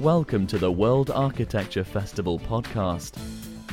[0.00, 3.18] Welcome to the World Architecture Festival podcast.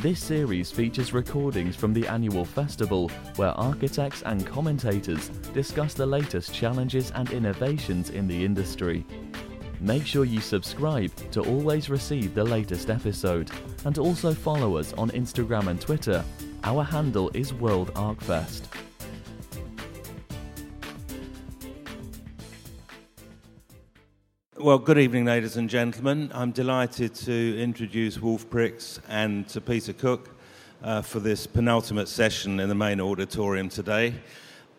[0.01, 3.07] This series features recordings from the annual festival
[3.38, 9.05] where architects and commentators discuss the latest challenges and innovations in the industry.
[9.79, 13.49] Make sure you subscribe to always receive the latest episode
[13.85, 16.25] and also follow us on Instagram and Twitter.
[16.66, 18.63] Our handle is World ArchFest.
[24.67, 26.30] Well, good evening, ladies and gentlemen.
[26.34, 30.35] I'm delighted to introduce Wolf Prix and to Peter Cook
[30.84, 34.13] uh, for this penultimate session in the main auditorium today.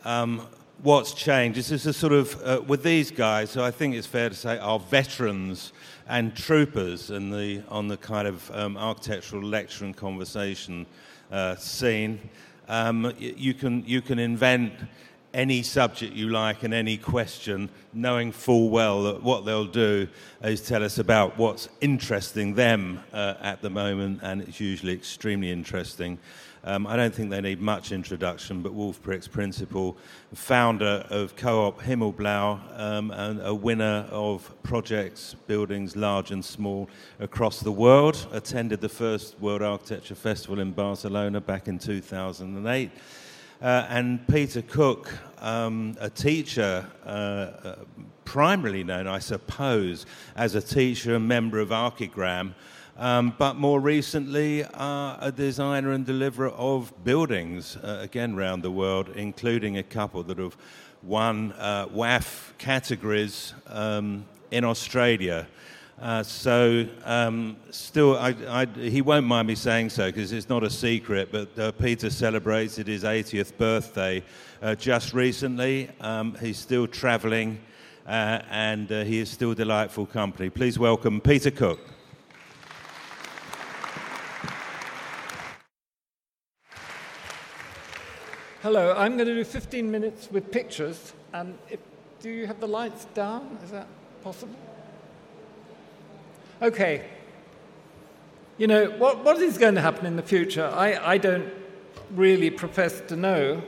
[0.05, 0.47] Um,
[0.83, 1.59] what's changed?
[1.59, 4.35] This is a sort of, uh, with these guys, who I think it's fair to
[4.35, 5.73] say are veterans
[6.07, 10.85] and troopers in the, on the kind of um, architectural lecture and conversation
[11.33, 12.21] uh, scene.
[12.69, 14.75] Um, you, can, you can invent
[15.35, 20.09] any subject you like and any question, knowing full well that what they'll do
[20.43, 25.51] is tell us about what's interesting them uh, at the moment, and it's usually extremely
[25.51, 26.19] interesting.
[26.65, 29.97] Um, I don't think they need much introduction, but Wolf Prix Principal,
[30.35, 36.91] founder of Co-op Himmelblau, um, and a winner of projects, buildings large and small
[37.21, 42.91] across the world, attended the first World Architecture Festival in Barcelona back in 2008.
[43.61, 47.77] Uh, and Peter Cook, um, a teacher, uh, uh,
[48.25, 50.07] primarily known, I suppose,
[50.37, 52.55] as a teacher and member of Archigram,
[52.97, 58.71] um, but more recently, uh, a designer and deliverer of buildings, uh, again, around the
[58.71, 60.57] world, including a couple that have
[61.03, 65.49] won WAF categories um, in Australia.
[66.01, 70.63] Uh, so, um, still, I, I, he won't mind me saying so because it's not
[70.63, 74.23] a secret, but uh, Peter celebrated his 80th birthday
[74.63, 75.91] uh, just recently.
[76.01, 77.59] Um, he's still traveling
[78.07, 80.51] uh, and uh, he is still delightful company.
[80.51, 81.81] Please welcome Peter Cook.
[88.63, 91.13] Hello, I'm going to do 15 minutes with pictures.
[91.33, 91.81] And if,
[92.21, 93.59] do you have the lights down?
[93.65, 93.89] Is that
[94.23, 94.68] possible?
[96.61, 97.05] Okay.
[98.57, 100.67] You know, what, what is going to happen in the future?
[100.75, 101.49] I, I don't
[102.11, 103.63] really profess to know,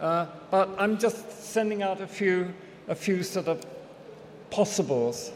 [0.00, 2.54] uh, but I'm just sending out a few,
[2.88, 3.66] a few sort of
[4.48, 5.32] possibles.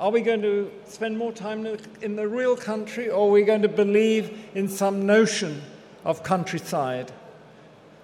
[0.00, 1.64] Are we going to spend more time
[2.02, 5.62] in the real country, or are we going to believe in some notion
[6.04, 7.12] of countryside?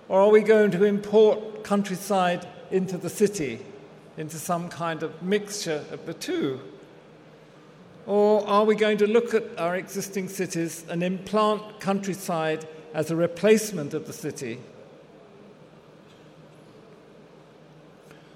[0.08, 3.66] Or are we going to import countryside into the city,
[4.16, 6.60] into some kind of mixture of the two?
[8.06, 13.16] Or are we going to look at our existing cities and implant countryside as a
[13.16, 14.60] replacement of the city?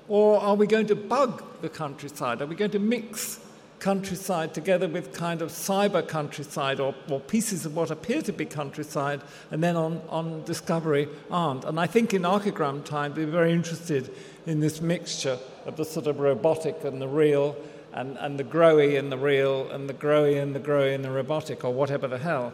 [0.08, 2.40] Or are we going to bug the countryside?
[2.40, 3.40] Are we going to mix
[3.78, 8.44] countryside together with kind of cyber countryside or, or pieces of what appear to be
[8.44, 9.20] countryside
[9.50, 11.64] and then on, on discovery aren't?
[11.64, 14.12] And I think in archigram time we're very interested
[14.46, 17.54] in this mixture of the sort of robotic and the real
[17.92, 21.10] and, and the growy and the real, and the growy and the growy and the
[21.10, 22.52] robotic, or whatever the hell.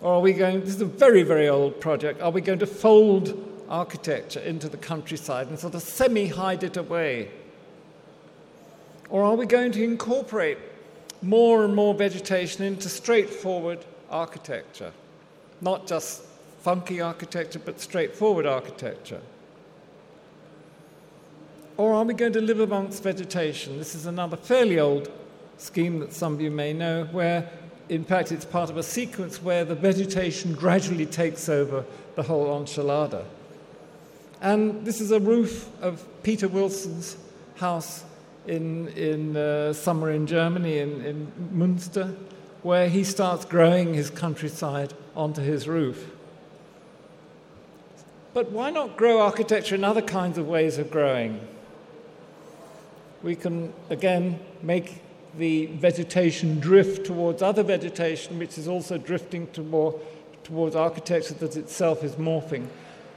[0.00, 2.66] Or are we going, this is a very, very old project, are we going to
[2.66, 7.30] fold architecture into the countryside and sort of semi hide it away?
[9.08, 10.58] Or are we going to incorporate
[11.22, 14.92] more and more vegetation into straightforward architecture?
[15.60, 16.22] Not just
[16.60, 19.20] funky architecture, but straightforward architecture.
[21.76, 23.78] Or are we going to live amongst vegetation?
[23.78, 25.10] This is another fairly old
[25.58, 27.50] scheme that some of you may know, where
[27.88, 32.46] in fact it's part of a sequence where the vegetation gradually takes over the whole
[32.46, 33.24] enchilada.
[34.40, 37.16] And this is a roof of Peter Wilson's
[37.56, 38.04] house
[38.46, 42.14] in, in uh, somewhere in Germany, in, in Munster,
[42.62, 46.10] where he starts growing his countryside onto his roof.
[48.32, 51.40] But why not grow architecture in other kinds of ways of growing?
[53.24, 55.00] We can again make
[55.36, 59.98] the vegetation drift towards other vegetation, which is also drifting to more,
[60.44, 62.66] towards architecture that itself is morphing.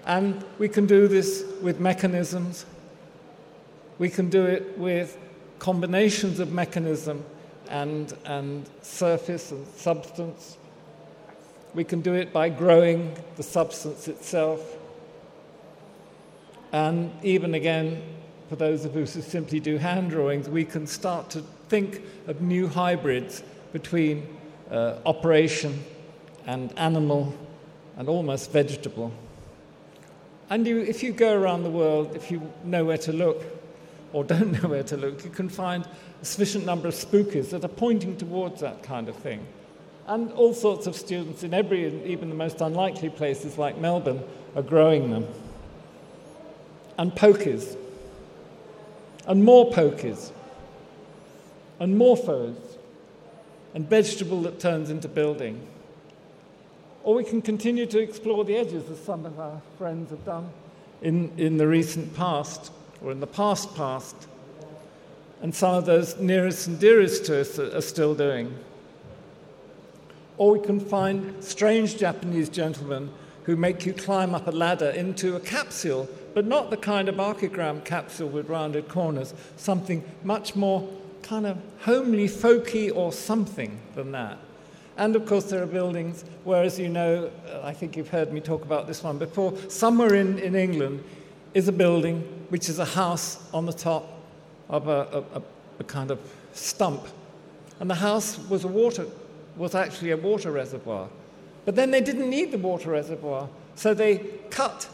[0.05, 2.65] And we can do this with mechanisms.
[3.99, 5.17] We can do it with
[5.59, 7.23] combinations of mechanism
[7.69, 10.57] and, and surface and substance.
[11.73, 14.61] We can do it by growing the substance itself.
[16.71, 18.01] And even again,
[18.49, 22.41] for those of us who simply do hand drawings, we can start to think of
[22.41, 24.37] new hybrids between
[24.71, 25.83] uh, operation
[26.45, 27.33] and animal
[27.97, 29.11] and almost vegetable.
[30.49, 33.43] And you, if you go around the world, if you know where to look,
[34.13, 35.85] or don't know where to look, you can find
[36.21, 39.45] a sufficient number of spookies that are pointing towards that kind of thing.
[40.07, 44.23] And all sorts of students in every, even the most unlikely places like Melbourne,
[44.55, 45.27] are growing them.
[46.97, 47.75] And pokies.
[49.27, 50.31] And more pokies.
[51.79, 52.55] And more morphos.
[53.75, 55.67] And vegetable that turns into building.
[57.03, 60.49] Or we can continue to explore the edges, as some of our friends have done
[61.01, 62.71] in, in the recent past,
[63.01, 64.15] or in the past past.
[65.41, 68.57] And some of those nearest and dearest to us are, are still doing.
[70.37, 73.11] Or we can find strange Japanese gentlemen
[73.43, 77.15] who make you climb up a ladder into a capsule, but not the kind of
[77.15, 80.87] archigram capsule with rounded corners, something much more
[81.23, 84.37] kind of homely, folky, or something than that.
[84.97, 87.31] And of course, there are buildings where, as you know,
[87.63, 91.03] I think you've heard me talk about this one before, somewhere in, in England
[91.55, 94.07] is a building which is a house on the top
[94.69, 95.41] of a, a,
[95.79, 96.19] a kind of
[96.53, 97.07] stump.
[97.79, 99.07] And the house was a water
[99.55, 101.09] was actually a water reservoir.
[101.65, 104.17] But then they didn't need the water reservoir, so they
[104.51, 104.87] cut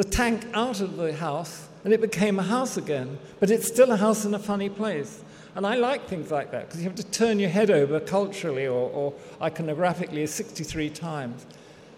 [0.00, 3.18] the tank out of the house and it became a house again.
[3.38, 5.22] But it's still a house in a funny place.
[5.54, 8.66] And I like things like that because you have to turn your head over culturally
[8.66, 9.12] or, or
[9.42, 11.44] iconographically 63 times.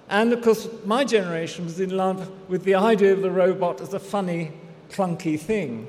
[0.09, 3.95] And of course, my generation was in love with the idea of the robot as
[3.95, 4.51] a funny,
[4.91, 5.87] clunky thing.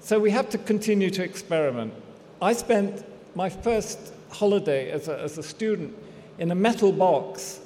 [0.00, 1.94] So we have to continue to experiment.
[2.42, 3.04] I spent
[3.36, 5.96] my first holiday as a, as a student
[6.38, 7.60] in a metal box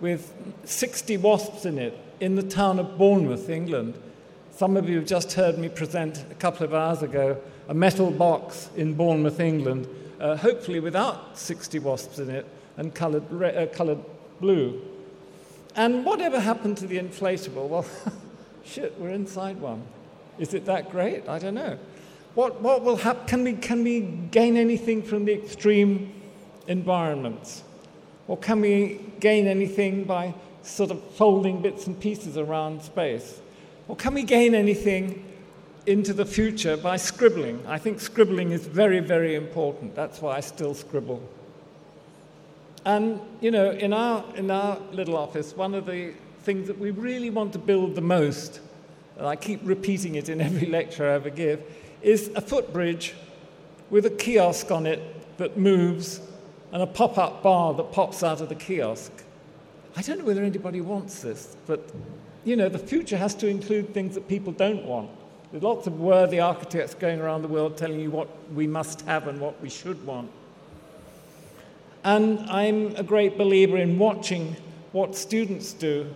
[0.00, 0.32] with
[0.64, 3.94] 60 wasps in it in the town of Bournemouth, England.
[4.52, 8.10] Some of you have just heard me present a couple of hours ago a metal
[8.10, 9.86] box in Bournemouth, England,
[10.20, 12.46] uh, hopefully without 60 wasps in it
[12.76, 13.98] and coloured, re- uh, coloured
[14.40, 14.80] blue.
[15.76, 17.68] And whatever happened to the inflatable?
[17.68, 17.86] Well,
[18.64, 19.82] shit, we're inside one.
[20.38, 21.28] Is it that great?
[21.28, 21.78] I don't know.
[22.34, 23.26] What, what will happen?
[23.26, 26.12] Can we, can we gain anything from the extreme
[26.66, 27.64] environments?
[28.28, 33.40] Or can we gain anything by sort of folding bits and pieces around space?
[33.88, 35.24] Or can we gain anything
[35.86, 37.66] into the future by scribbling?
[37.66, 39.94] I think scribbling is very, very important.
[39.94, 41.26] That's why I still scribble.
[42.84, 46.90] And, you know, in our, in our little office, one of the things that we
[46.90, 48.60] really want to build the most,
[49.16, 51.62] and I keep repeating it in every lecture I ever give,
[52.02, 53.14] is a footbridge
[53.90, 55.00] with a kiosk on it
[55.38, 56.20] that moves
[56.72, 59.12] and a pop up bar that pops out of the kiosk.
[59.96, 61.90] I don't know whether anybody wants this, but
[62.44, 65.10] you know, the future has to include things that people don't want.
[65.50, 69.28] There's lots of worthy architects going around the world telling you what we must have
[69.28, 70.30] and what we should want.
[72.04, 74.56] And I'm a great believer in watching
[74.92, 76.14] what students do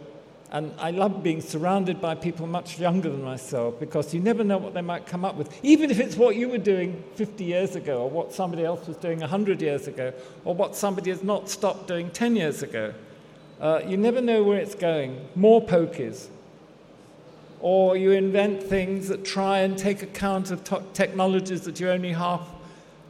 [0.52, 4.58] and I love being surrounded by people much younger than myself because you never know
[4.58, 7.74] what they might come up with, even if it's what you were doing 50 years
[7.74, 10.12] ago, or what somebody else was doing 100 years ago,
[10.44, 12.92] or what somebody has not stopped doing 10 years ago.
[13.62, 15.26] Uh, you never know where it's going.
[15.34, 16.28] More pokies.
[17.60, 22.12] Or you invent things that try and take account of to- technologies that you only
[22.12, 22.46] half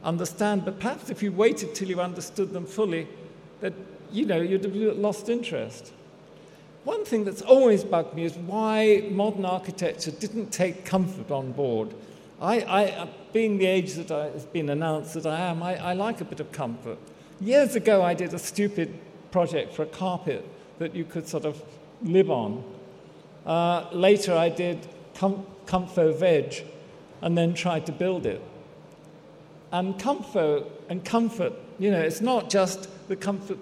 [0.01, 0.63] understand.
[0.63, 3.05] But perhaps if you waited till you understood them fully,
[3.59, 3.73] that
[4.13, 5.91] you know you'd have lost interest.
[6.83, 11.93] One thing that's always bugged me is why modern architecture didn't take comfort on board.
[12.41, 15.77] I, I, uh, being the age that I, has been announced that I am, I,
[15.77, 16.97] I like a bit of comfort.
[17.39, 18.93] Years ago, I did a stupid
[19.31, 20.45] project for a carpet
[20.79, 21.63] that you could sort of
[22.01, 22.63] live on.
[23.45, 26.65] Uh, later, I did com- Comfo Veg
[27.21, 28.41] and then tried to build it.
[29.71, 33.57] And Comfo and comfort, you know, it's not just the comfort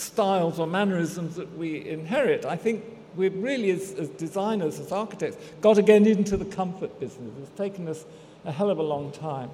[0.00, 2.44] styles or mannerisms that we inherit.
[2.44, 2.84] I think
[3.16, 7.32] we've really, as, as, designers, as architects, got to get into the comfort business.
[7.42, 8.04] It's taken us
[8.44, 9.50] a hell of a long time.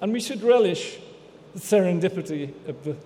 [0.00, 0.98] And we should relish
[1.54, 2.96] the serendipity of the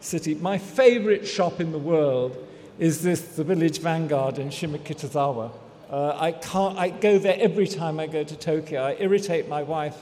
[0.00, 0.34] city.
[0.34, 2.36] My favorite shop in the world
[2.78, 5.52] is this, the Village Vanguard in Shimokitazawa.
[5.90, 8.82] Uh, I, can't, I go there every time I go to Tokyo.
[8.82, 9.96] I irritate my wife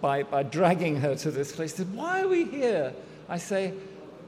[0.00, 1.72] by, by dragging her to this place.
[1.72, 2.92] She says, Why are we here?
[3.28, 3.72] I say,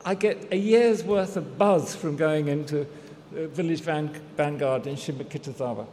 [0.04, 2.86] I get a year's worth of buzz from going into
[3.30, 5.86] the Village Van- Vanguard in Shimokitazawa.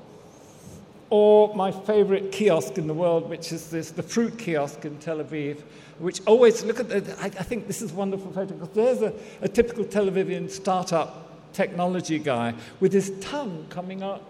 [1.11, 5.19] Or my favorite kiosk in the world, which is this, the fruit kiosk in Tel
[5.19, 5.61] Aviv,
[5.99, 9.01] which always, look at the, I, I think this is a wonderful photo, because there's
[9.01, 14.23] a, a typical Tel Avivian startup technology guy with his tongue coming up.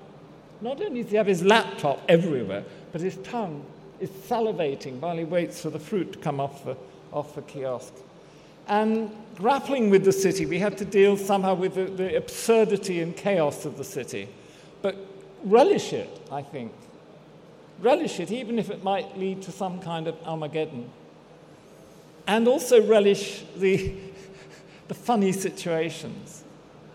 [0.62, 3.66] Not only does he have his laptop everywhere, but his tongue
[4.00, 6.76] is salivating while he waits for the fruit to come off the,
[7.12, 7.94] off the kiosk.
[8.70, 13.18] And grappling with the city, we had to deal somehow with the, the absurdity and
[13.18, 14.30] chaos of the city.
[14.84, 14.96] But
[15.44, 16.72] relish it, I think.
[17.82, 20.90] Relish it, even if it might lead to some kind of Armageddon.
[22.28, 23.94] And also relish the,
[24.88, 26.44] the funny situations.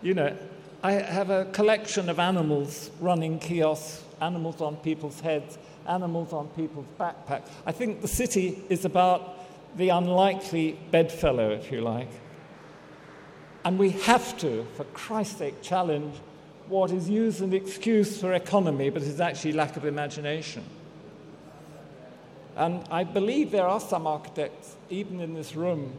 [0.01, 0.37] You know,
[0.81, 6.85] I have a collection of animals running kiosks, animals on people's heads, animals on people's
[6.97, 7.49] backpacks.
[7.65, 9.34] I think the city is about
[9.75, 12.09] the unlikely bedfellow, if you like.
[13.63, 16.15] And we have to, for Christ's sake, challenge
[16.67, 20.63] what is used as an excuse for economy, but is actually lack of imagination.
[22.55, 25.93] And I believe there are some architects, even in this room,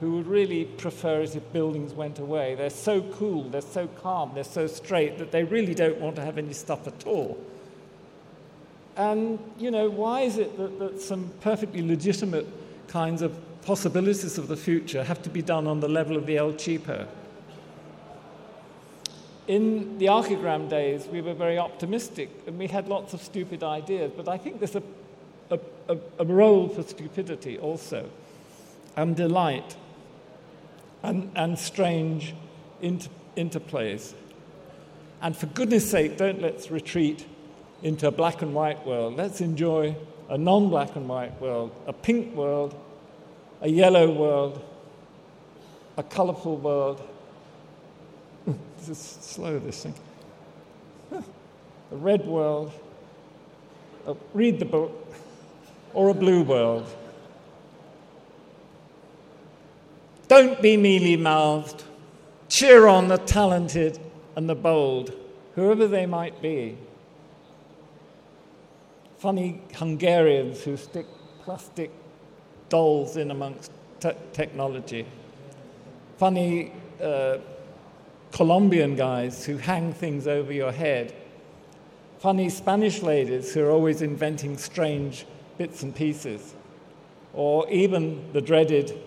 [0.00, 2.54] who would really prefer it if buildings went away.
[2.54, 6.22] They're so cool, they're so calm, they're so straight that they really don't want to
[6.22, 7.36] have any stuff at all.
[8.96, 12.46] And, you know, why is it that, that some perfectly legitimate
[12.88, 16.36] kinds of possibilities of the future have to be done on the level of the
[16.36, 17.06] El Cheapo?
[19.46, 24.12] In the archigram days, we were very optimistic and we had lots of stupid ideas,
[24.16, 24.82] but I think there's a,
[25.50, 28.10] a, a, a role for stupidity also,
[28.96, 29.76] and delight,
[31.02, 32.34] and, and strange
[32.82, 34.12] inter, interplays.
[35.22, 37.26] And for goodness sake, don't let's retreat
[37.82, 39.16] into a black and white world.
[39.16, 39.96] Let's enjoy
[40.28, 42.74] a non black and white world, a pink world,
[43.60, 44.62] a yellow world,
[45.96, 47.02] a colorful world.
[48.88, 49.94] is slow, this thing.
[51.90, 52.70] A red world,
[54.06, 54.92] a, read the book,
[55.94, 56.86] or a blue world.
[60.28, 61.84] Don't be mealy mouthed.
[62.50, 63.98] Cheer on the talented
[64.36, 65.14] and the bold,
[65.54, 66.76] whoever they might be
[69.18, 71.06] funny Hungarians who stick
[71.44, 71.90] plastic
[72.68, 73.70] dolls in amongst
[74.00, 75.06] te- technology,
[76.16, 76.72] funny
[77.02, 77.38] uh,
[78.32, 81.14] Colombian guys who hang things over your head,
[82.18, 86.54] funny Spanish ladies who are always inventing strange bits and pieces,
[87.32, 88.98] or even the dreaded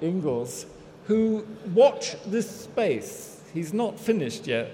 [0.00, 0.66] Ingels
[1.06, 3.40] who watch this space.
[3.54, 4.72] He's not finished yet.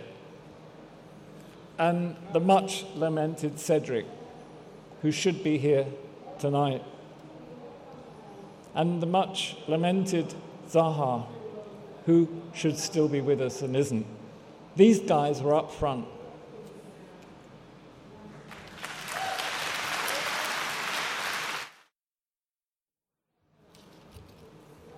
[1.79, 4.07] And the much lamented Cedric,
[5.03, 5.87] who should be here
[6.39, 6.83] tonight.
[8.75, 10.35] And the much lamented
[10.71, 11.27] Zaha,
[12.07, 14.07] who should still be with us and isn't.
[14.77, 16.07] These guys were up front.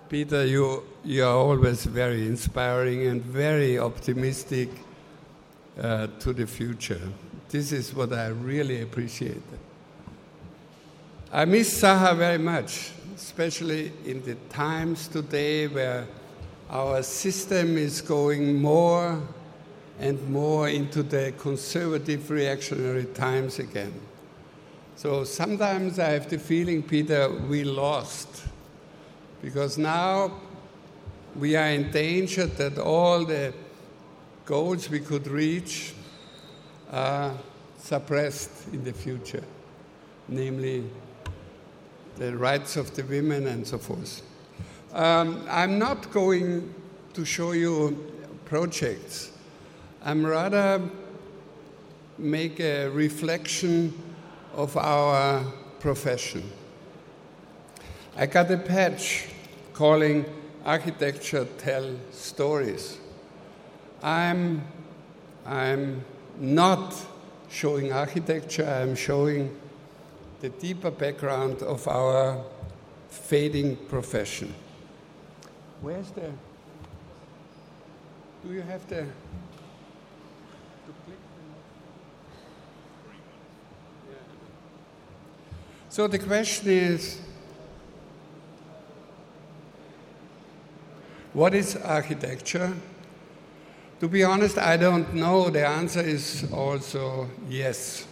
[0.07, 4.69] Peter, you, you are always very inspiring and very optimistic
[5.81, 7.01] uh, to the future.
[7.49, 9.41] This is what I really appreciate.
[11.35, 16.07] I miss Zaha very much, especially in the times today where
[16.69, 19.21] our system is going more
[19.99, 23.91] and more into the conservative reactionary times again.
[24.95, 28.45] So sometimes I have the feeling, Peter, we lost.
[29.41, 30.39] Because now
[31.35, 33.53] we are in danger that all the
[34.45, 35.95] goals we could reach
[36.93, 37.33] are
[37.77, 39.43] suppressed in the future,
[40.29, 40.85] namely
[42.17, 44.21] the rights of the women and so forth.
[44.93, 46.73] Um, I'm not going
[47.13, 48.11] to show you
[48.45, 49.31] projects.
[50.03, 50.81] I'm rather
[52.17, 53.93] make a reflection
[54.53, 55.43] of our
[55.79, 56.43] profession.
[58.15, 59.27] I got a patch
[59.73, 60.25] calling
[60.65, 62.97] Architecture Tell Stories.
[64.01, 64.65] I'm,
[65.45, 66.05] I'm
[66.39, 66.95] not
[67.49, 69.55] showing architecture, I'm showing
[70.41, 72.43] the deeper background of our
[73.09, 74.53] fading profession.
[75.81, 76.31] Where's the.
[78.43, 79.05] Do you have the.
[85.89, 87.21] So the question is
[91.31, 92.73] what is architecture?
[94.01, 95.49] To be honest, I don't know.
[95.49, 98.05] The answer is also yes.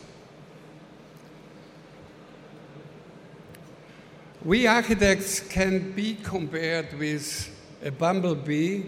[4.45, 7.49] We architects can be compared with
[7.81, 8.83] a bumblebee.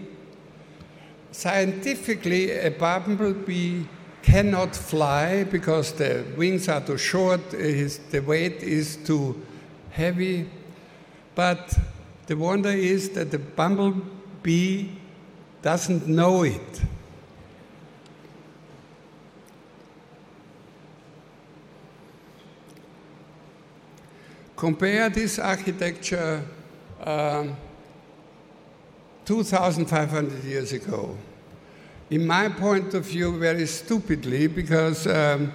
[1.32, 3.84] Scientifically, a bumblebee
[4.20, 9.46] cannot fly because the wings are too short, the weight is too
[9.92, 10.46] heavy.
[11.34, 11.74] But
[12.26, 14.90] the wonder is that the bumblebee
[15.62, 16.82] doesn't know it.
[24.56, 26.42] Compare this architecture
[27.04, 27.56] um,
[29.24, 31.16] 2,500 years ago.
[32.10, 35.52] in my point of view, very stupidly, because um,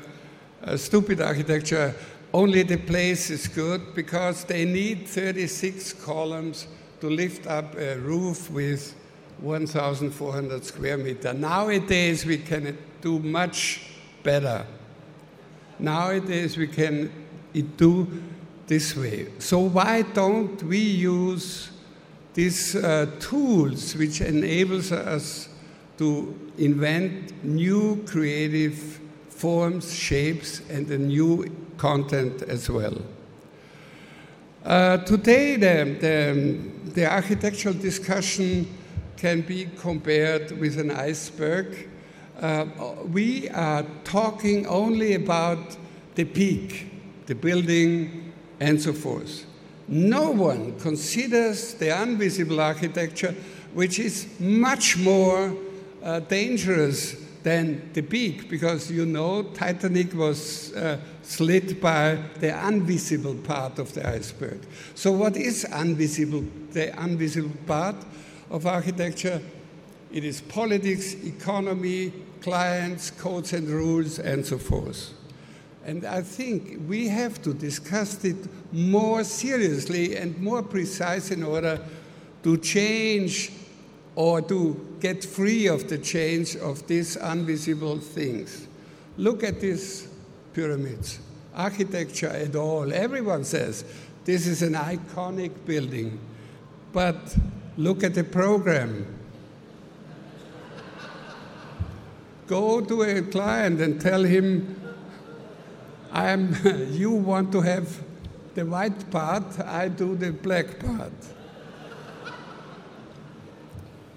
[0.76, 1.96] stupid architecture,
[2.34, 6.68] only the place is good because they need 36 columns
[7.00, 8.96] to lift up a roof with
[9.40, 11.34] 1,400 square meter.
[11.34, 13.82] Nowadays, we can do much
[14.24, 14.66] better.
[15.80, 17.12] Nowadays, we can
[17.78, 18.22] do
[18.72, 19.28] this way.
[19.40, 21.72] So why don't we use
[22.34, 25.50] these uh, tools which enables us
[25.98, 32.98] to invent new creative forms, shapes, and a new content as well.
[34.64, 38.66] Uh, today, the, the, the, architectural discussion
[39.18, 41.90] can be compared with an iceberg.
[42.40, 42.66] Uh,
[43.12, 45.76] we are talking only about
[46.16, 46.90] the peak,
[47.26, 48.21] the building,
[48.62, 49.46] and so forth.
[49.88, 53.36] No one considers the invisible architecture,
[53.74, 55.54] which is much more
[56.04, 63.34] uh, dangerous than the peak, because you know Titanic was uh, slit by the invisible
[63.34, 64.60] part of the iceberg.
[64.94, 66.46] So, what is invisible?
[66.72, 67.96] The invisible part
[68.52, 69.42] of architecture?
[70.12, 75.14] It is politics, economy, clients, codes and rules, and so forth.
[75.86, 78.38] And I think we have to discuss it
[78.72, 81.80] more seriously and more precise in order
[82.44, 83.52] to change
[84.16, 88.68] or to get free of the change of these invisible things.
[89.18, 90.08] Look at these
[90.54, 91.20] pyramids.
[91.56, 92.94] Architecture at all.
[92.94, 93.84] Everyone says
[94.26, 96.20] this is an iconic building.
[96.94, 97.36] But
[97.78, 99.06] look at the program.
[102.48, 104.81] Go to a client and tell him,
[106.12, 106.56] I'm,
[106.92, 107.88] you want to have
[108.54, 111.14] the white part, I do the black part.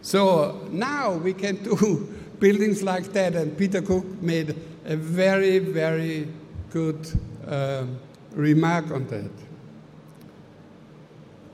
[0.03, 6.29] So now we can do buildings like that, and Peter Cook made a very, very
[6.71, 7.09] good
[7.47, 7.85] uh,
[8.33, 9.31] remark on that.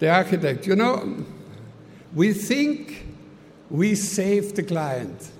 [0.00, 1.24] The architect, you know,
[2.14, 3.06] we think
[3.70, 5.30] we save the client.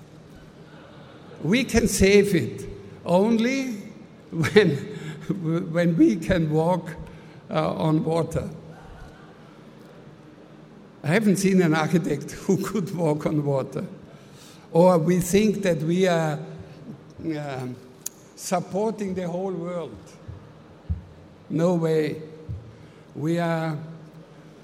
[1.43, 2.65] We can save it
[3.03, 3.71] only
[4.31, 4.90] when,
[5.31, 6.95] when we can walk
[7.49, 8.49] uh, on water.
[11.03, 13.85] I haven't seen an architect who could walk on water.
[14.71, 16.39] Or we think that we are
[17.35, 17.67] uh,
[18.35, 19.97] supporting the whole world.
[21.49, 22.21] No way.
[23.15, 23.77] We are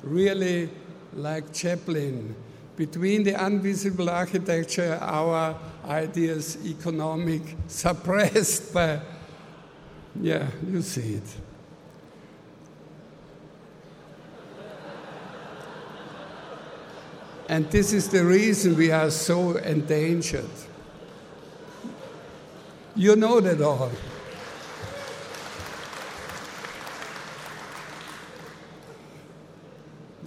[0.03, 0.69] really
[1.13, 2.35] like Chaplin.
[2.75, 9.01] Between the invisible architecture, our ideas, economic, suppressed by,
[10.21, 11.35] yeah, you see it.
[17.49, 20.49] And this is the reason we are so endangered.
[22.95, 23.91] You know that all.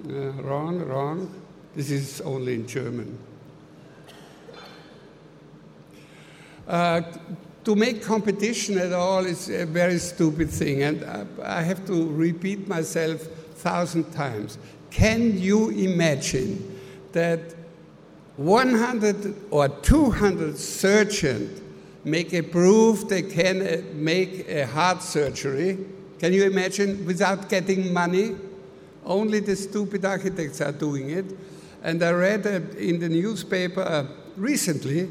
[0.09, 1.43] Uh, wrong, wrong.
[1.75, 3.19] This is only in German.
[6.67, 7.03] Uh,
[7.65, 11.05] to make competition at all is a very stupid thing, and
[11.43, 14.59] I have to repeat myself a thousand times.
[14.91, 16.79] Can you imagine
[17.13, 17.41] that
[18.37, 21.61] 100 or 200 surgeons
[22.05, 25.79] make a proof they can uh, make a heart surgery.
[26.19, 28.37] Can you imagine without getting money?
[29.05, 31.27] Only the stupid architects are doing it.
[31.83, 35.09] And I read uh, in the newspaper uh, recently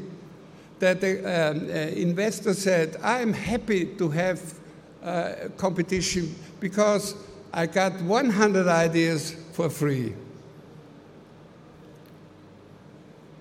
[0.80, 4.54] that the um, uh, investor said, I'm happy to have
[5.02, 7.14] uh, competition because
[7.52, 10.14] I got 100 ideas for free.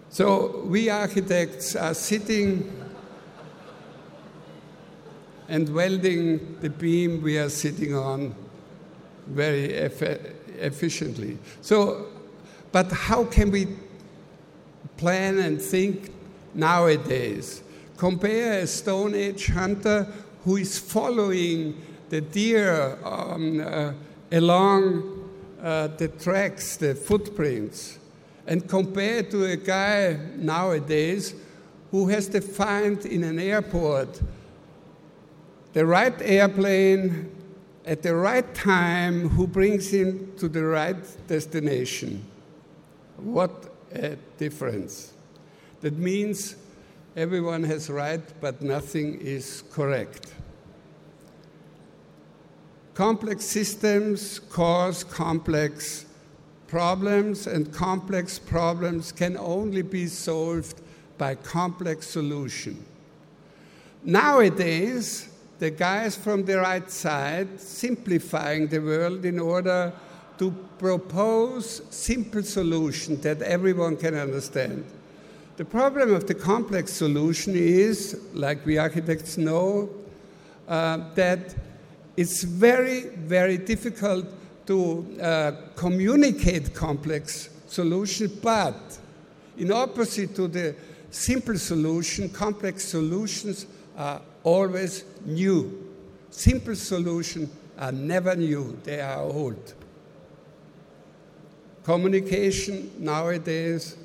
[0.09, 2.75] So we architects are sitting
[5.47, 8.35] and welding the beam we are sitting on
[9.27, 11.37] very efficiently.
[11.61, 12.07] So,
[12.71, 13.67] but how can we
[14.97, 16.11] plan and think
[16.53, 17.63] nowadays?
[17.97, 20.07] Compare a Stone Age hunter
[20.45, 23.93] who is following the deer um, uh,
[24.31, 25.29] along
[25.61, 27.99] uh, the tracks, the footprints
[28.49, 31.35] and compare to a guy nowadays
[31.91, 34.19] who has to find in an airport
[35.73, 37.29] the right airplane
[37.85, 42.25] at the right time who brings him to the right destination.
[43.17, 45.13] What a difference.
[45.81, 46.55] That means
[47.15, 50.33] everyone has right, but nothing is correct.
[52.93, 56.05] Complex systems cause complex
[56.67, 60.81] problems, and complex problems can only be solved
[61.17, 62.83] by complex solution.
[64.03, 69.91] Nowadays, the guys from the right side simplifying the world in order
[70.37, 74.85] to propose simple solution that everyone can understand.
[75.59, 79.89] The problem of the complex solution is, like we architects know,
[80.69, 81.53] uh, that
[82.15, 84.25] it's very, very difficult
[84.67, 88.99] to uh, communicate complex solutions, but
[89.57, 90.77] in opposite to the
[91.11, 93.65] simple solution, complex solutions
[93.97, 95.93] are always new.
[96.29, 99.73] Simple solutions are never new, they are old.
[101.83, 103.97] Communication nowadays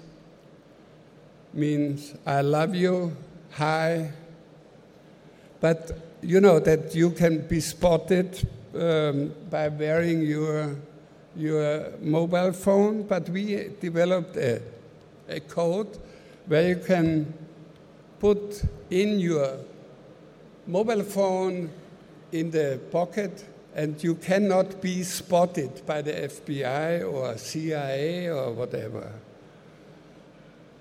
[1.55, 3.17] means I love you,
[3.53, 4.11] hi,
[5.61, 10.77] but you know that you can be spotted um, by wearing your,
[11.37, 14.61] your mobile phone, but we developed a,
[15.29, 15.99] a code
[16.47, 17.33] where you can
[18.19, 19.59] put in your
[20.67, 21.71] mobile phone
[22.33, 29.11] in the pocket and you cannot be spotted by the FBI or CIA or whatever.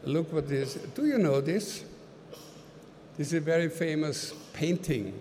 [0.05, 0.75] Look what this.
[0.95, 1.83] Do you know this?
[3.17, 5.19] This is a very famous painting.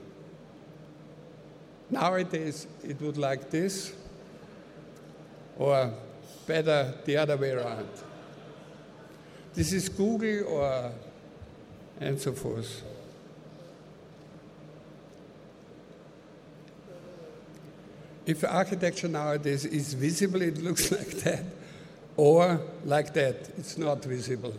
[1.90, 3.92] Nowadays, it would like this,
[5.58, 5.92] or
[6.46, 7.88] better the other way around.
[9.54, 10.92] This is Google or
[12.00, 12.82] and so forth.
[18.24, 21.44] If architecture nowadays is visible, it looks like that,
[22.16, 24.54] or like that, it's not visible.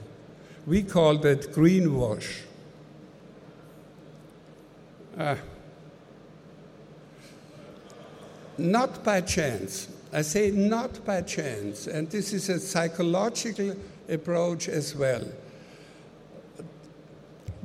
[0.66, 2.42] We call that greenwash.
[5.18, 5.36] Uh,
[8.58, 9.88] not by chance.
[10.12, 13.76] I say not by chance, and this is a psychological
[14.08, 15.24] approach as well.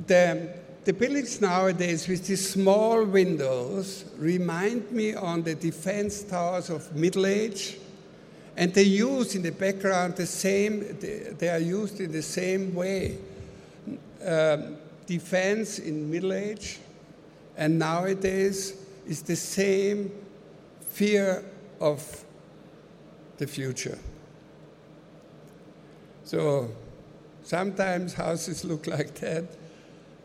[0.07, 6.95] The the buildings nowadays with these small windows remind me on the defense towers of
[6.95, 7.77] Middle Age,
[8.59, 10.97] and they use in the background the same.
[10.99, 13.17] They are used in the same way.
[14.21, 16.77] Um, defense in Middle Age,
[17.55, 18.75] and nowadays
[19.07, 20.11] is the same
[20.89, 21.41] fear
[21.79, 22.25] of
[23.37, 23.97] the future.
[26.25, 26.69] So
[27.43, 29.45] sometimes houses look like that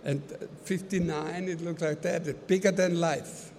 [0.03, 0.21] and
[0.65, 3.53] 59, it looks like that, bigger than life.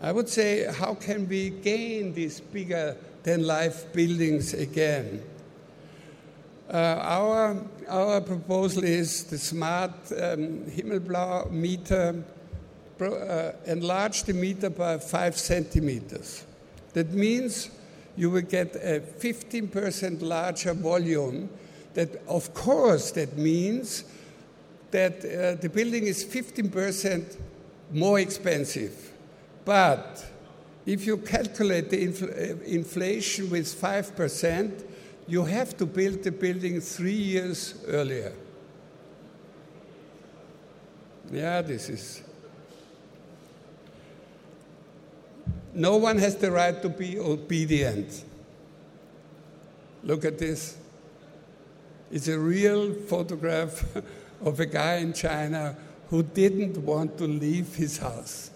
[0.00, 5.22] I would say, how can we gain these bigger than life buildings again?
[6.72, 7.56] Uh, our,
[7.88, 12.22] our proposal is the smart um, Himmelblau meter,
[12.96, 16.44] pro, uh, enlarge the meter by five centimeters.
[16.92, 17.70] That means
[18.16, 21.48] you will get a 15% larger volume.
[21.94, 24.04] That, of course, that means
[24.92, 27.36] that uh, the building is 15%
[27.92, 29.12] more expensive.
[29.68, 30.24] But
[30.86, 34.82] if you calculate the infl- uh, inflation with 5%,
[35.26, 38.32] you have to build the building three years earlier.
[41.30, 42.22] Yeah, this is.
[45.74, 48.24] No one has the right to be obedient.
[50.02, 50.78] Look at this.
[52.10, 53.84] It's a real photograph
[54.40, 55.76] of a guy in China
[56.08, 58.50] who didn't want to leave his house.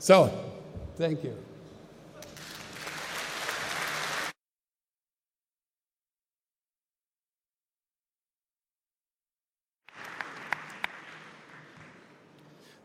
[0.00, 0.32] So,
[0.96, 1.36] thank you.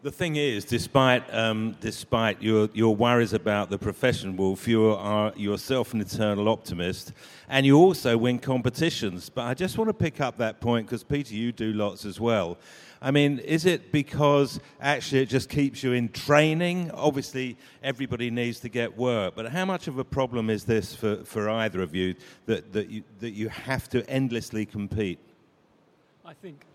[0.04, 5.32] The thing is, despite um, despite your, your worries about the profession, Wolf, you are
[5.38, 7.14] yourself an eternal optimist,
[7.48, 9.30] and you also win competitions.
[9.30, 12.20] But I just want to pick up that point because Peter, you do lots as
[12.20, 12.58] well.
[13.06, 16.90] I mean, is it because actually it just keeps you in training?
[16.90, 21.24] Obviously, everybody needs to get work, but how much of a problem is this for,
[21.24, 22.16] for either of you
[22.48, 25.20] that, that you that you have to endlessly compete?
[26.26, 26.66] I think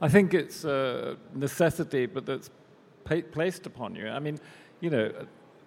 [0.00, 2.48] I think it's a necessity, but that's
[3.30, 4.08] placed upon you.
[4.08, 4.40] I mean,
[4.80, 5.12] you know,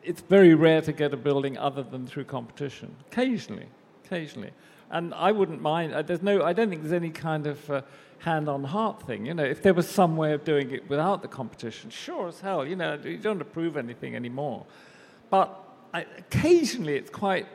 [0.01, 2.95] it's very rare to get a building other than through competition.
[3.11, 3.67] Occasionally,
[4.03, 4.49] occasionally,
[4.91, 5.93] and I wouldn't mind.
[5.93, 6.43] Uh, there's no.
[6.43, 7.81] I don't think there's any kind of uh,
[8.19, 9.25] hand on heart thing.
[9.25, 12.39] You know, if there was some way of doing it without the competition, sure as
[12.39, 12.65] hell.
[12.65, 14.65] You know, you don't approve anything anymore.
[15.29, 15.57] But
[15.93, 17.47] I, occasionally, it's quite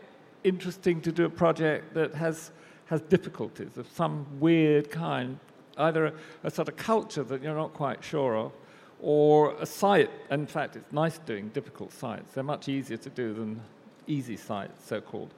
[0.44, 2.50] interesting to do a project that has
[2.86, 5.38] has difficulties of some weird kind
[5.78, 6.12] either a,
[6.44, 8.52] a, sort of culture that you're not quite sure of,
[9.00, 10.10] or a site.
[10.30, 12.34] In fact, it's nice doing difficult sites.
[12.34, 13.60] They're much easier to do than
[14.06, 15.34] easy sites, so called.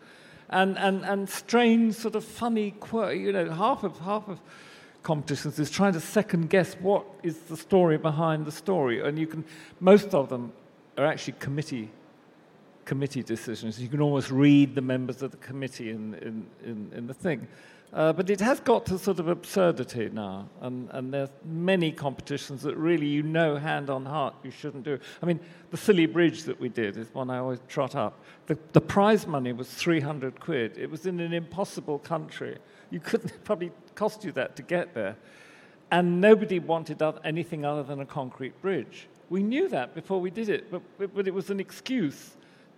[0.51, 3.17] And, and, and strange, sort of funny, quirk.
[3.17, 4.41] You know, half of, half of
[5.03, 9.01] competitions is trying to second guess what is the story behind the story.
[9.01, 9.45] And you can,
[9.81, 10.53] most of them
[10.99, 11.91] are actually committee
[12.87, 13.81] committee decisions.
[13.81, 17.47] You can almost read the members of the committee in, in, in, in the thing.
[17.93, 22.63] Uh, but it has got to sort of absurdity now, and, and there's many competitions
[22.63, 24.99] that really you know hand on heart you shouldn't do.
[25.23, 28.21] I mean, the silly bridge that we did is one I always trot up.
[28.49, 30.77] The, the prize money was 300 quid.
[30.77, 32.59] It was in an impossible country.
[32.91, 35.17] You couldn't probably cost you that to get there.
[35.91, 39.09] And nobody wanted anything other than a concrete bridge.
[39.31, 40.83] We knew that before we did it, but,
[41.15, 42.37] but it was an excuse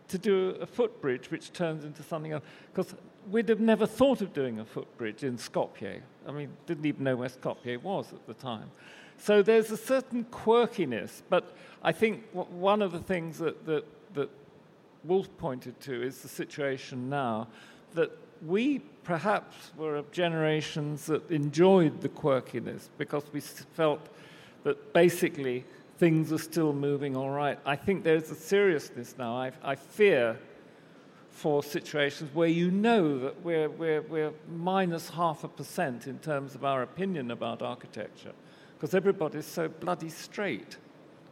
[0.08, 2.44] to do a footbridge which turns into something else.
[2.72, 2.94] Because
[3.30, 6.00] we'd have never thought of doing a footbridge in Skopje.
[6.26, 8.70] I mean, didn't even know where Skopje was at the time.
[9.18, 14.30] So there's a certain quirkiness, but I think one of the things that, that, that
[15.04, 17.48] Wolf pointed to is the situation now
[17.94, 18.10] that
[18.46, 24.08] we perhaps were of generations that enjoyed the quirkiness because we felt
[24.62, 25.64] that basically
[25.98, 27.58] things are still moving all right.
[27.66, 29.36] I think there's a seriousness now.
[29.36, 30.38] I, I fear
[31.30, 36.54] for situations where you know that we're, we're, we're minus half a percent in terms
[36.54, 38.32] of our opinion about architecture
[38.76, 40.76] because everybody's so bloody straight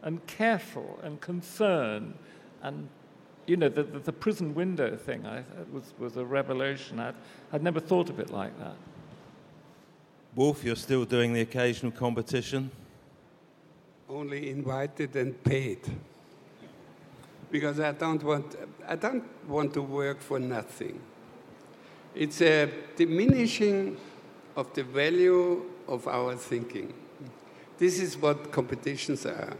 [0.03, 2.13] and careful and concerned
[2.61, 2.89] and
[3.47, 6.99] you know, the, the, the, prison window thing I, was, was a revelation.
[6.99, 7.15] I'd,
[7.53, 8.75] I'd never thought of it like that.
[10.35, 12.69] Wolf, you're still doing the occasional competition?
[14.09, 15.79] Only invited and paid
[17.51, 18.55] because I don't want
[18.87, 20.99] I don't want to work for nothing.
[22.15, 23.97] It's a diminishing
[24.55, 26.93] of the value of our thinking.
[27.77, 29.55] This is what competitions are.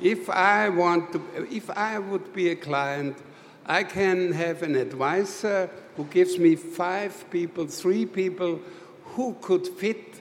[0.00, 3.16] If I want to, if I would be a client,
[3.64, 8.60] I can have an advisor who gives me five people, three people
[9.04, 10.20] who could fit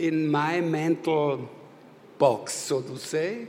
[0.00, 1.48] in my mental
[2.18, 3.46] box, so to say,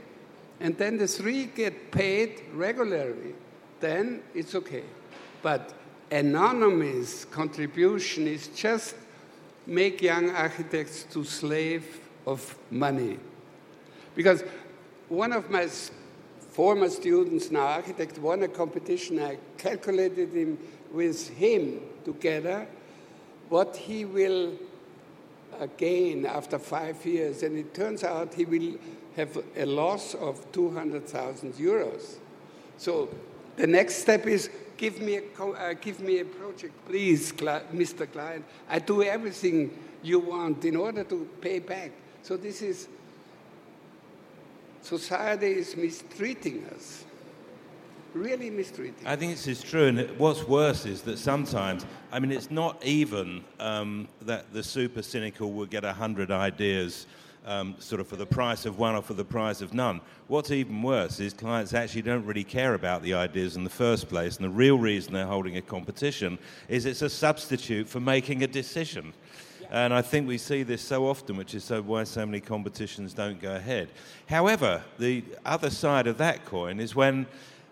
[0.60, 3.34] and then the three get paid regularly,
[3.80, 4.84] then it's okay.
[5.42, 5.74] But
[6.10, 8.94] anonymous contribution is just
[9.66, 13.18] make young architects to slave of money.
[14.14, 14.42] Because
[15.08, 15.68] one of my
[16.50, 19.20] former students, now architect, won a competition.
[19.20, 20.58] I calculated him
[20.90, 22.66] with him together
[23.48, 24.54] what he will
[25.60, 28.76] again after five years, and it turns out he will
[29.16, 32.16] have a loss of 200,000 euros.
[32.76, 33.08] So
[33.56, 38.10] the next step is give me a, uh, give me a project, please, Mr.
[38.10, 38.44] Client.
[38.68, 41.92] I do everything you want in order to pay back.
[42.22, 42.88] So this is,
[44.82, 47.05] society is mistreating us
[48.14, 49.06] really mistreating.
[49.06, 52.84] I think this is true, and what's worse is that sometimes, I mean, it's not
[52.84, 57.06] even um, that the super cynical will get a hundred ideas.
[57.48, 60.00] Um, sort of for the price of one or for the price of none.
[60.26, 64.08] What's even worse is clients actually don't really care about the ideas in the first
[64.08, 68.42] place, and the real reason they're holding a competition is it's a substitute for making
[68.42, 69.12] a decision.
[69.70, 73.14] And I think we see this so often, which is so why so many competitions
[73.14, 73.90] don't go ahead.
[74.28, 77.26] However, the other side of that coin is when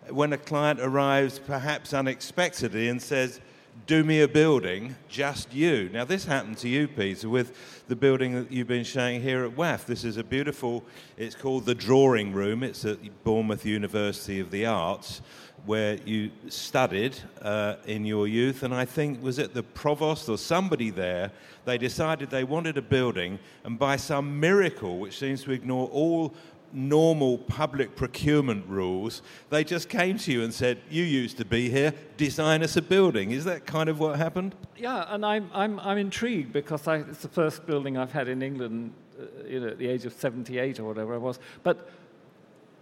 [0.08, 3.40] when a client arrives perhaps unexpectedly and says,
[3.86, 5.90] do me a building, just you.
[5.92, 9.50] Now, this happened to you, Peter, with the building that you've been showing here at
[9.56, 9.84] WAF.
[9.84, 10.84] This is a beautiful,
[11.16, 12.62] it's called the Drawing Room.
[12.62, 15.20] It's at Bournemouth University of the Arts,
[15.66, 18.62] where you studied uh, in your youth.
[18.62, 21.30] And I think, was it the provost or somebody there?
[21.64, 26.32] They decided they wanted a building, and by some miracle, which seems to ignore all
[26.74, 29.22] normal public procurement rules.
[29.48, 32.82] They just came to you and said, You used to be here, design us a
[32.82, 33.30] building.
[33.30, 34.54] Is that kind of what happened?
[34.76, 38.42] Yeah, and I'm, I'm, I'm intrigued because I, it's the first building I've had in
[38.42, 41.38] England uh, you know, at the age of 78 or whatever I was.
[41.62, 41.88] But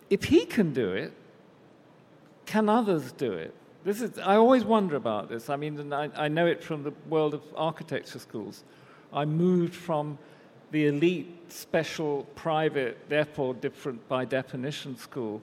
[0.09, 1.13] if he can do it,
[2.47, 3.55] can others do it?
[3.85, 5.51] This is, I always wonder about this.
[5.51, 8.65] I mean, I, I know it from the world of architecture schools.
[9.13, 10.19] I moved from
[10.73, 15.41] the elite, special, private, therefore different by definition school,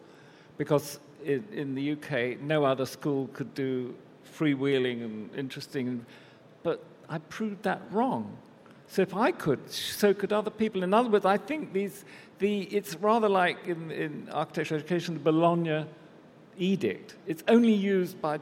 [0.58, 3.96] because in, in the UK, no other school could do
[4.38, 6.06] freewheeling and interesting.
[6.64, 8.38] But I proved that wrong.
[8.88, 10.82] So if I could, so could other people.
[10.84, 12.06] In other words, I think these,
[12.40, 15.86] the, it's rather like in, in architecture education, the Bologna
[16.58, 17.16] edict.
[17.28, 18.40] It's only used by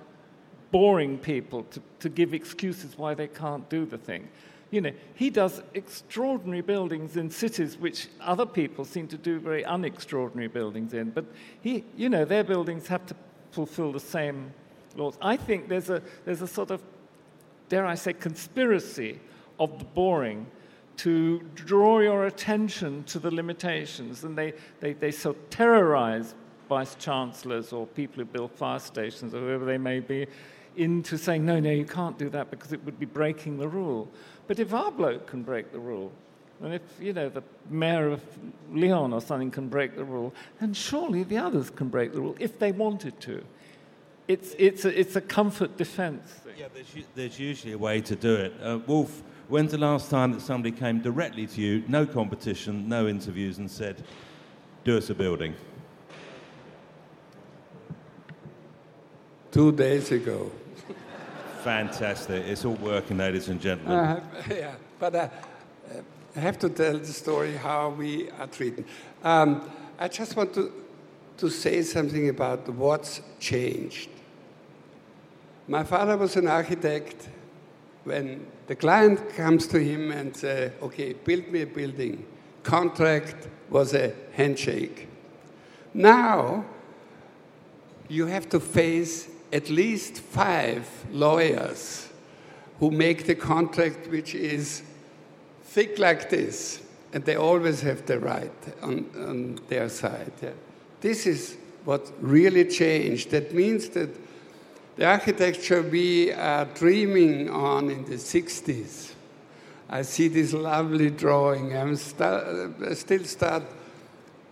[0.72, 4.30] boring people to, to give excuses why they can't do the thing.
[4.70, 9.64] You know, he does extraordinary buildings in cities which other people seem to do very
[9.64, 11.12] unextraordinary buildings in.
[11.12, 11.26] But
[11.62, 13.16] he, you know, their buildings have to
[13.52, 14.52] fulfill the same
[14.96, 15.18] laws.
[15.22, 16.82] I think there's a, there's a sort of
[17.70, 19.20] dare I say, conspiracy
[19.60, 20.48] of the boring
[20.98, 24.24] to draw your attention to the limitations.
[24.24, 26.34] And they, they, they so terrorize
[26.70, 30.28] vice chancellors or people who build fire stations or whoever they may be
[30.76, 34.08] into saying, no, no, you can't do that because it would be breaking the rule.
[34.48, 36.12] But if our bloke can break the rule,
[36.64, 38.22] and if, you know, the mayor of
[38.72, 42.36] Lyon or something can break the rule, then surely the others can break the rule
[42.40, 43.44] if they wanted to.
[44.28, 46.56] It's, it's, a, it's a comfort defense thing.
[46.58, 48.54] Yeah, there's, there's usually a way to do it.
[48.62, 53.08] Uh, Wolf, when's the last time that somebody came directly to you, no competition, no
[53.08, 54.04] interviews, and said,
[54.84, 55.54] do us a building?
[59.52, 60.52] Two days ago.
[61.68, 62.46] Fantastic.
[62.46, 63.94] It's all working, ladies and gentlemen.
[63.94, 65.28] Uh, yeah, but uh,
[66.34, 68.86] I have to tell the story how we are treated.
[69.22, 70.72] Um, I just want to,
[71.36, 74.10] to say something about what's changed.
[75.68, 77.28] My father was an architect.
[78.06, 82.26] When the client comes to him and says, okay, build me a building,
[82.64, 85.10] contract was a handshake.
[85.94, 86.64] Now,
[88.08, 92.10] you have to face at least five lawyers
[92.80, 94.84] who make the contract which is
[95.64, 96.82] thick like this,
[97.14, 100.32] and they always have the right on, on their side.
[100.42, 100.52] Yeah.
[101.02, 103.32] This is what really changed.
[103.32, 104.10] That means that
[104.98, 109.14] the architecture we are dreaming on in the 60s,
[109.90, 111.78] I see this lovely drawing.
[111.78, 113.64] I'm start, I still start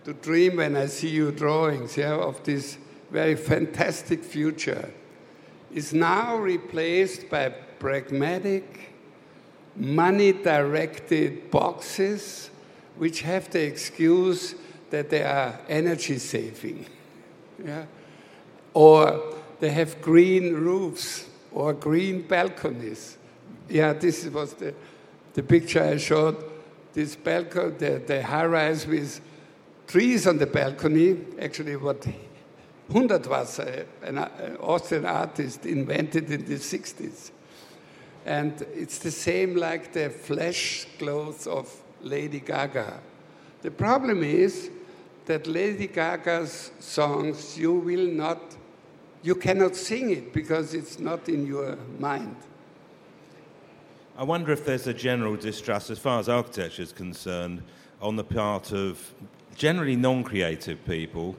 [0.04, 2.78] to dream when I see your drawings yeah, of this
[3.16, 4.90] very fantastic future
[5.72, 7.48] is now replaced by
[7.78, 8.92] pragmatic,
[9.74, 12.50] money directed boxes
[12.98, 14.54] which have the excuse
[14.90, 16.84] that they are energy saving.
[17.64, 17.86] Yeah?
[18.74, 23.16] Or they have green roofs or green balconies.
[23.66, 24.74] Yeah, this was the,
[25.32, 26.36] the picture I showed.
[26.92, 29.22] This balcony, the, the high rise with
[29.86, 32.06] trees on the balcony, actually, what
[32.92, 34.28] Hundertwasser, an äh,
[34.60, 37.32] Austrian artist, invented in the 60s.
[38.24, 41.68] And it's the same like the flesh clothes of
[42.02, 43.00] Lady Gaga.
[43.62, 44.70] The problem is
[45.26, 48.40] that Lady Gaga's songs, you will not,
[49.22, 52.36] you cannot sing it because it's not in your mind.
[54.16, 57.62] I wonder if there's a general distrust, as far as architecture is concerned,
[58.00, 59.14] on the part of
[59.56, 61.36] generally non creative people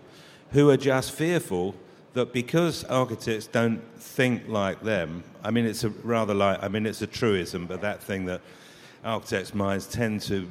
[0.51, 1.75] who are just fearful
[2.13, 6.85] that because architects don't think like them, I mean, it's a rather like, I mean,
[6.85, 8.41] it's a truism, but that thing that
[9.03, 10.47] architects' minds tend to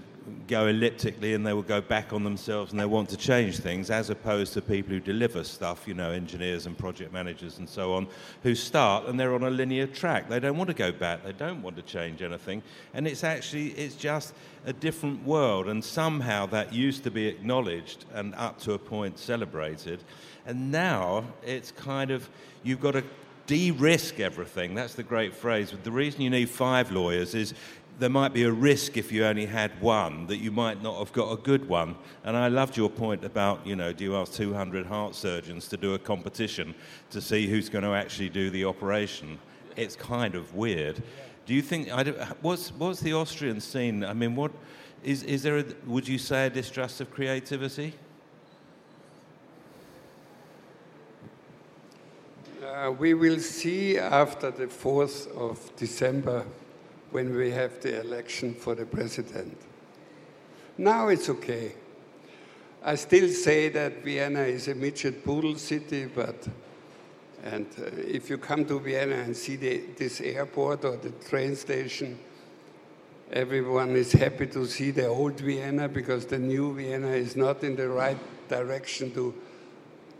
[0.47, 3.91] go elliptically and they will go back on themselves and they want to change things,
[3.91, 7.95] as opposed to people who deliver stuff, you know, engineers and project managers and so
[7.95, 8.07] on,
[8.43, 10.29] who start and they're on a linear track.
[10.29, 12.63] They don't want to go back, they don't want to change anything.
[12.95, 14.35] And it's actually, it's just
[14.65, 15.69] a different world.
[15.69, 20.03] And somehow that used to be acknowledged and up to a point celebrated.
[20.47, 22.29] And now it's kind of,
[22.63, 23.05] you've got to
[23.47, 24.75] de risk everything.
[24.75, 25.73] That's the great phrase.
[25.83, 27.55] The reason you need five lawyers is
[27.99, 31.13] there might be a risk if you only had one that you might not have
[31.13, 31.97] got a good one.
[32.25, 35.79] And I loved your point about, you know, do you ask 200 heart surgeons to
[35.79, 36.75] do a competition
[37.11, 39.39] to see who's going to actually do the operation?
[39.77, 41.03] It's kind of weird.
[41.47, 41.89] Do you think,
[42.43, 44.05] what's, what's the Austrian scene?
[44.05, 44.53] I mean, what,
[45.03, 47.95] is, is there, a, would you say, a distrust of creativity?
[52.63, 56.45] Uh, we will see after the 4th of December
[57.11, 59.57] when we have the election for the president.
[60.79, 61.75] Now it's okay.
[62.85, 66.47] I still say that Vienna is a midget poodle city, but
[67.43, 71.55] and uh, if you come to Vienna and see the, this airport or the train
[71.55, 72.19] station,
[73.31, 77.77] everyone is happy to see the old Vienna because the new Vienna is not in
[77.77, 79.35] the right direction to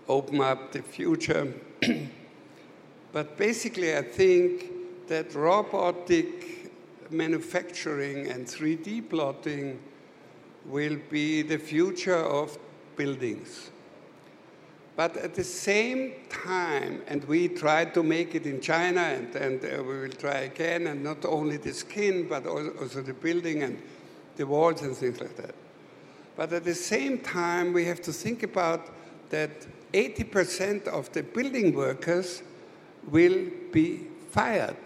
[0.09, 1.53] open up the future.
[3.13, 6.56] but basically, I think that robotic
[7.11, 9.79] manufacturing and 3D plotting
[10.65, 12.59] will be the future of
[12.97, 13.71] buildings.
[14.97, 19.63] But at the same time, and we tried to make it in China, and, and
[19.63, 23.81] uh, we will try again, and not only the skin, but also the building and
[24.37, 25.55] the walls and things like that.
[26.35, 28.89] But at the same time, we have to think about
[29.31, 32.43] that 80% of the building workers
[33.09, 34.77] will be fired.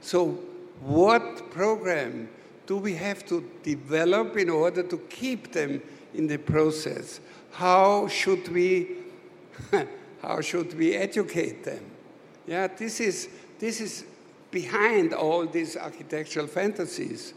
[0.00, 0.38] So
[0.80, 2.28] what program
[2.66, 5.82] do we have to develop in order to keep them
[6.14, 7.20] in the process?
[7.52, 8.96] How should we,
[10.22, 11.84] how should we educate them?
[12.46, 13.28] Yeah, this is,
[13.58, 14.04] this is
[14.50, 17.34] behind all these architectural fantasies,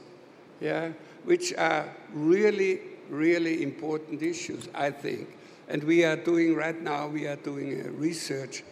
[0.62, 0.90] yeah,
[1.26, 2.80] which are really,
[3.10, 5.38] really important issues, I think.
[5.68, 8.64] And we are doing right now, we are doing research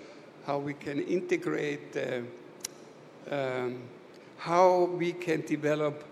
[0.45, 3.81] how we can integrate, uh, um,
[4.41, 6.03] how we can develop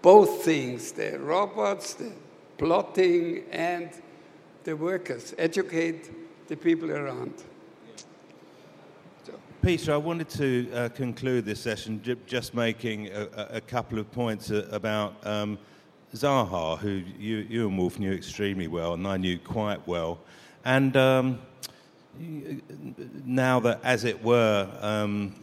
[0.00, 2.10] both things, the robots, the
[2.56, 3.90] plotting, and
[4.64, 7.34] the workers, educate the people around.
[9.60, 14.10] Peter, I wanted to uh, conclude this session j- just making a, a, couple of
[14.10, 15.58] points uh, about um,
[16.14, 20.18] Zaha, who you, you, and Wolf knew extremely well, and I knew quite well.
[20.64, 21.38] And um,
[22.18, 25.34] now that, as it were, um,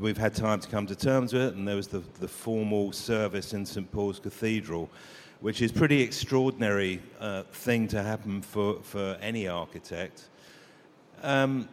[0.00, 2.92] we've had time to come to terms with it, and there was the, the formal
[2.92, 4.90] service in St Paul's Cathedral,
[5.40, 10.28] which is pretty extraordinary uh, thing to happen for, for any architect.
[11.22, 11.68] Um,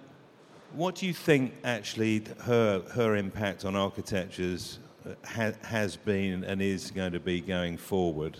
[0.73, 6.61] what do you think actually her, her impact on architectures uh, ha, has been and
[6.61, 8.37] is going to be going forward?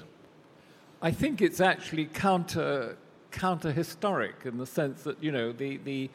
[1.02, 2.98] I think it's actually counter,
[3.36, 6.10] counter historic in the sense that, you know, the, the,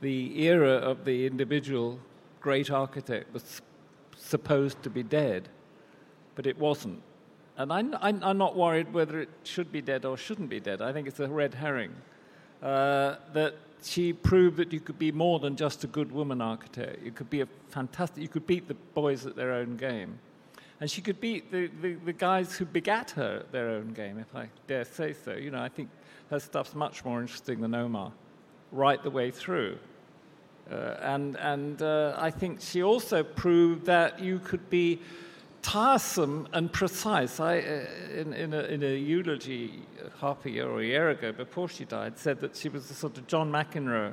[0.00, 1.98] the era of the individual
[2.40, 3.62] great architect was
[4.16, 5.48] supposed to be dead,
[6.34, 7.00] but it wasn't.
[7.56, 10.82] And I'm, I'm, not worried whether it should be dead or shouldn't be dead.
[10.82, 11.92] I think it's a red herring.
[12.60, 17.04] Uh, that she proved that you could be more than just a good woman architect.
[17.04, 20.18] You could be a fantastic, you could beat the boys at their own game.
[20.80, 24.18] And she could beat the, the, the guys who begat her at their own game,
[24.18, 25.34] if I dare say so.
[25.34, 25.88] You know, I think
[26.30, 28.12] her stuff's much more interesting than OMA,
[28.72, 29.78] right the way through.
[30.70, 35.00] Uh, and and uh, I think she also proved that you could be
[35.60, 37.40] tiresome and precise.
[37.40, 39.82] I, uh, in, in, a, in, a, eulogy
[40.20, 42.94] half a year or a year ago, before she died, said that she was the
[42.94, 44.12] sort of John McEnroe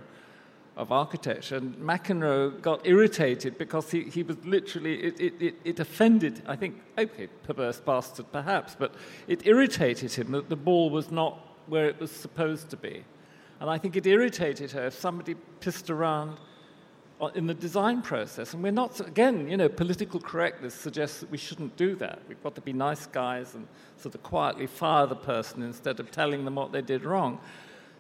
[0.78, 1.58] of architecture.
[1.58, 6.82] And McEnroe got irritated because he, he was literally, it, it, it, offended, I think,
[6.98, 8.96] okay, perverse bastard perhaps, but
[9.28, 13.04] it irritated him that the ball was not where it was supposed to be.
[13.60, 16.38] And I think it irritated her if somebody pissed around
[17.36, 18.54] in the design process.
[18.54, 22.20] And we're not, again, you know, political correctness suggests that we shouldn't do that.
[22.28, 26.10] We've got to be nice guys and sort of quietly fire the person instead of
[26.10, 27.40] telling them what they did wrong.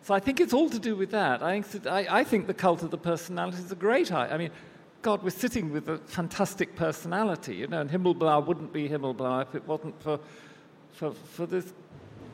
[0.01, 1.43] So I think it's all to do with that.
[1.43, 4.11] I think, I, think the cult of the personality is a great.
[4.11, 4.49] I mean,
[5.03, 9.53] God, we're sitting with a fantastic personality, you know, and Himmelblau wouldn't be Himmelblau if
[9.53, 10.19] it wasn't for,
[10.93, 11.71] for, for this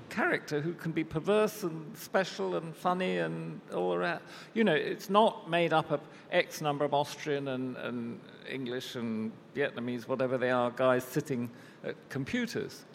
[0.10, 4.22] character who can be perverse and special and funny and all that.
[4.54, 6.02] You know, it's not made up of
[6.32, 11.50] X number of Austrian and, and English and Vietnamese, whatever they are, guys sitting
[11.84, 12.86] at computers.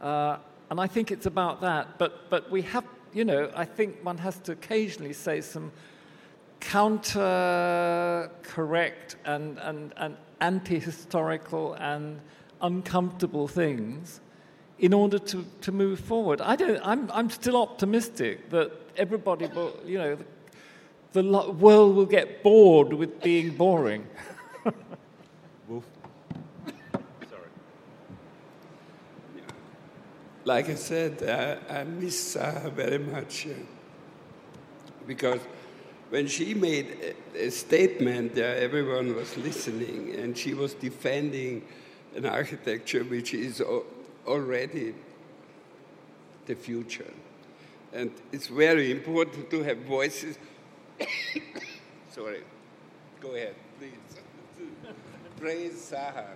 [0.00, 0.36] Uh,
[0.70, 1.98] and I think it's about that.
[1.98, 5.72] But, but we have, you know, I think one has to occasionally say some
[6.60, 12.20] counter correct and, and, and anti historical and
[12.60, 14.20] uncomfortable things
[14.78, 16.40] in order to, to move forward.
[16.40, 20.16] I don't, I'm, I'm still optimistic that everybody will, you know,
[21.12, 24.06] the, the world will get bored with being boring.
[25.68, 25.84] Wolf?
[27.30, 27.48] Sorry.
[30.44, 31.22] Like I said,
[31.70, 33.50] I, I miss Zaha very much uh,
[35.06, 35.40] because
[36.10, 41.64] when she made a, a statement, uh, everyone was listening, and she was defending
[42.14, 43.62] an architecture which is
[44.26, 44.94] already
[46.46, 47.12] the future.
[47.92, 50.38] And it's very important to have voices.
[52.10, 52.42] Sorry.
[53.20, 53.92] Go ahead, please.
[55.40, 56.26] Praise Zaha.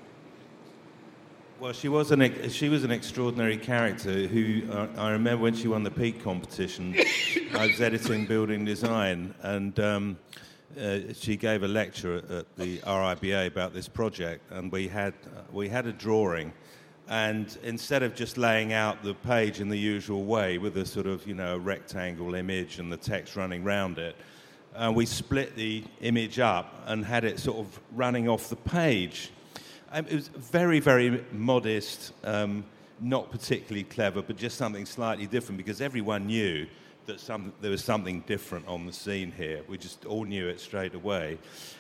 [1.59, 4.27] Well, she was an she was an extraordinary character.
[4.27, 6.95] Who uh, I remember when she won the peak competition.
[7.55, 10.19] I was editing building design, and um,
[10.79, 15.41] uh, she gave a lecture at the RIBA about this project, and we had uh,
[15.51, 16.53] we had a drawing
[17.09, 21.07] and instead of just laying out the page in the usual way with a sort
[21.07, 24.17] of, you know, rectangle image and the text running around it,
[24.75, 29.31] uh, we split the image up and had it sort of running off the page.
[29.93, 32.65] Um, it was very, very modest, um,
[33.01, 36.67] not particularly clever, but just something slightly different because everyone knew
[37.07, 39.63] that some, there was something different on the scene here.
[39.69, 41.39] We just all knew it straight away.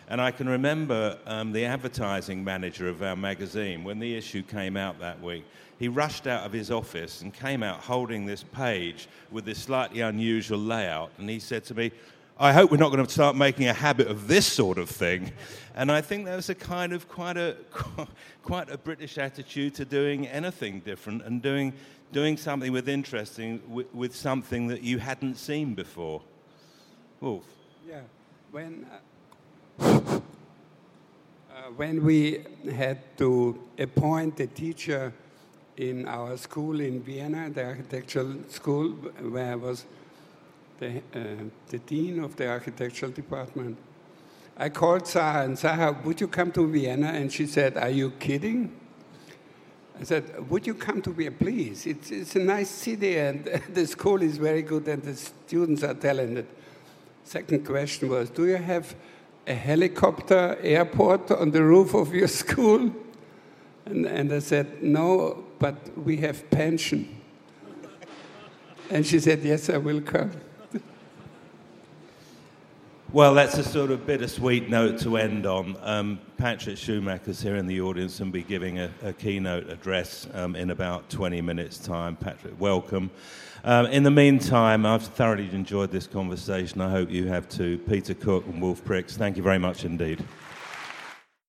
[0.08, 4.76] And I can remember um, the advertising manager of our magazine, when the issue came
[4.76, 5.44] out that week,
[5.78, 10.00] he rushed out of his office and came out holding this page with this slightly
[10.00, 11.10] unusual layout.
[11.18, 11.92] And he said to me,
[12.38, 15.32] I hope we're not going to start making a habit of this sort of thing.
[15.74, 17.56] And I think that was a kind of quite a,
[18.42, 21.72] quite a British attitude to doing anything different and doing
[22.12, 26.20] doing something with interesting with, with something that you hadn't seen before.
[27.22, 27.44] Wolf.
[27.88, 28.02] Yeah,
[28.50, 28.86] when
[29.80, 30.20] uh, uh,
[31.74, 35.10] when we had to appoint a teacher
[35.78, 39.86] in our school in Vienna, the architectural school, where I was
[40.78, 43.78] the, uh, the dean of the architectural department,
[44.56, 47.08] I called Zaha and Zaha, would you come to Vienna?
[47.08, 48.74] And she said, Are you kidding?
[50.00, 51.86] I said, Would you come to Vienna, please?
[51.86, 55.94] It's, it's a nice city and the school is very good and the students are
[55.94, 56.46] talented.
[57.24, 58.94] Second question was, Do you have
[59.46, 62.94] a helicopter airport on the roof of your school?
[63.84, 67.20] And, and I said, No, but we have pension.
[68.90, 70.32] and she said, Yes, I will come.
[73.16, 75.78] Well, that's a sort of bittersweet note to end on.
[75.80, 80.54] Um, Patrick Schumacher's here in the audience and be giving a, a keynote address um,
[80.54, 82.14] in about 20 minutes' time.
[82.14, 83.10] Patrick, welcome.
[83.64, 86.82] Um, in the meantime, I've thoroughly enjoyed this conversation.
[86.82, 87.78] I hope you have too.
[87.88, 90.22] Peter Cook and Wolf Prix, thank you very much indeed.